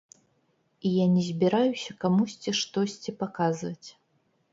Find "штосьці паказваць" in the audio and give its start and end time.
2.61-3.89